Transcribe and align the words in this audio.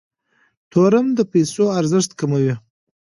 تورم 0.71 1.07
د 1.17 1.19
پیسو 1.31 1.63
ارزښت 1.79 2.11
کموي. 2.19 2.53